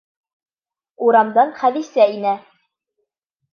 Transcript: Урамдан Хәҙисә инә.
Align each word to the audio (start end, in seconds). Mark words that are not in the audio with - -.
Урамдан 1.09 1.53
Хәҙисә 1.61 2.09
инә. 2.17 2.35